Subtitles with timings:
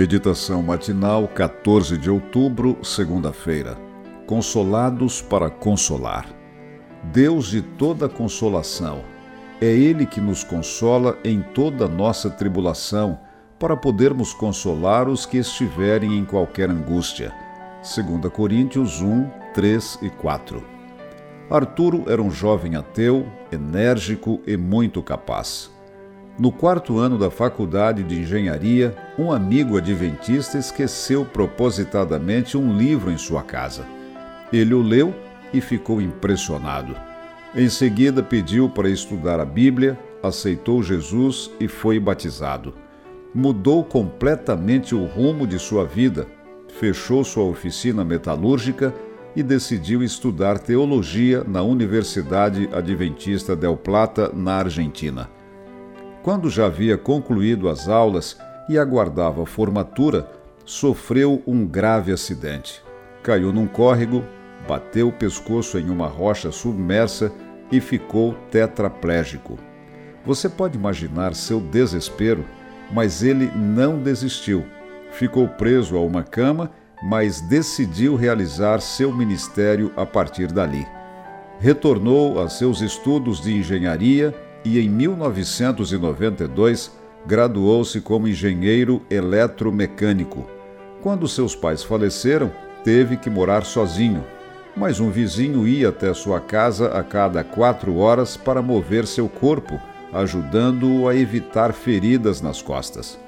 [0.00, 3.76] Meditação matinal, 14 de outubro, segunda-feira.
[4.26, 6.26] Consolados para consolar.
[7.12, 9.02] Deus de toda consolação.
[9.60, 13.18] É Ele que nos consola em toda nossa tribulação,
[13.58, 17.30] para podermos consolar os que estiverem em qualquer angústia.
[17.82, 20.64] 2 Coríntios 1, 3 e 4.
[21.50, 25.70] Arturo era um jovem ateu, enérgico e muito capaz.
[26.40, 33.18] No quarto ano da faculdade de engenharia, um amigo adventista esqueceu propositadamente um livro em
[33.18, 33.84] sua casa.
[34.50, 35.14] Ele o leu
[35.52, 36.96] e ficou impressionado.
[37.54, 42.72] Em seguida, pediu para estudar a Bíblia, aceitou Jesus e foi batizado.
[43.34, 46.26] Mudou completamente o rumo de sua vida,
[46.68, 48.94] fechou sua oficina metalúrgica
[49.36, 55.28] e decidiu estudar teologia na Universidade Adventista del Plata, na Argentina.
[56.22, 58.36] Quando já havia concluído as aulas
[58.68, 60.30] e aguardava a formatura,
[60.66, 62.82] sofreu um grave acidente.
[63.22, 64.22] Caiu num córrego,
[64.68, 67.32] bateu o pescoço em uma rocha submersa
[67.72, 69.58] e ficou tetraplégico.
[70.24, 72.44] Você pode imaginar seu desespero,
[72.92, 74.64] mas ele não desistiu.
[75.12, 76.70] Ficou preso a uma cama,
[77.02, 80.86] mas decidiu realizar seu ministério a partir dali.
[81.58, 84.34] Retornou a seus estudos de engenharia
[84.64, 86.92] e em 1992
[87.26, 90.46] graduou-se como engenheiro eletromecânico.
[91.02, 92.50] Quando seus pais faleceram,
[92.84, 94.24] teve que morar sozinho,
[94.76, 99.80] mas um vizinho ia até sua casa a cada quatro horas para mover seu corpo,
[100.12, 103.18] ajudando-o a evitar feridas nas costas.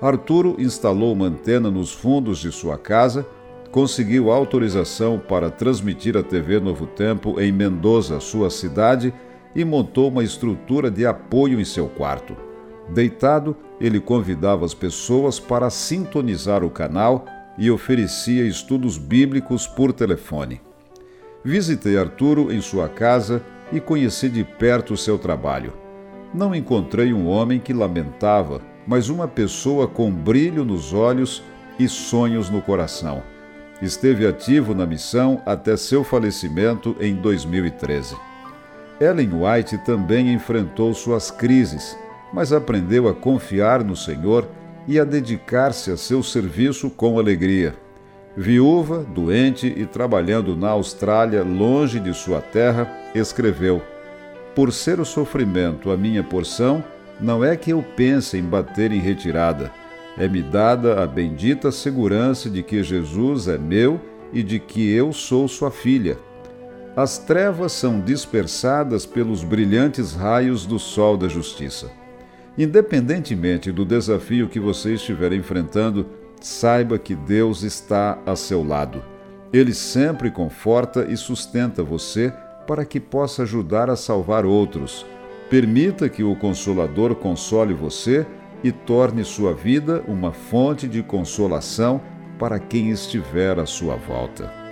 [0.00, 3.26] Arturo instalou uma antena nos fundos de sua casa,
[3.70, 9.12] conseguiu autorização para transmitir a TV Novo Tempo em Mendoza, sua cidade,
[9.54, 12.36] e montou uma estrutura de apoio em seu quarto.
[12.88, 17.24] Deitado, ele convidava as pessoas para sintonizar o canal
[17.56, 20.60] e oferecia estudos bíblicos por telefone.
[21.44, 23.42] Visitei Arturo em sua casa
[23.72, 25.72] e conheci de perto o seu trabalho.
[26.32, 31.42] Não encontrei um homem que lamentava, mas uma pessoa com brilho nos olhos
[31.78, 33.22] e sonhos no coração.
[33.80, 38.16] Esteve ativo na missão até seu falecimento em 2013.
[39.00, 41.98] Ellen White também enfrentou suas crises,
[42.32, 44.48] mas aprendeu a confiar no Senhor
[44.86, 47.74] e a dedicar-se a seu serviço com alegria.
[48.36, 53.82] Viúva, doente e trabalhando na Austrália, longe de sua terra, escreveu:
[54.54, 56.82] Por ser o sofrimento a minha porção,
[57.20, 59.72] não é que eu pense em bater em retirada.
[60.16, 64.00] É-me dada a bendita segurança de que Jesus é meu
[64.32, 66.16] e de que eu sou sua filha
[66.96, 71.90] as trevas são dispersadas pelos brilhantes raios do sol da justiça.
[72.56, 76.06] Independentemente do desafio que você estiver enfrentando,
[76.40, 79.02] saiba que Deus está a seu lado.
[79.52, 82.32] Ele sempre conforta e sustenta você
[82.64, 85.04] para que possa ajudar a salvar outros.
[85.50, 88.24] Permita que o Consolador console você
[88.62, 92.00] e torne sua vida uma fonte de consolação
[92.38, 94.63] para quem estiver à sua volta.